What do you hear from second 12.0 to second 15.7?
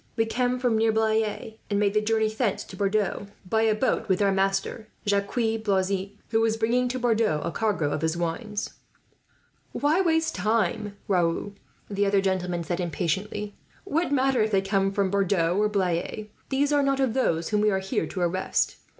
other gentleman said, impatiently. "What matter if they came from Bordeaux or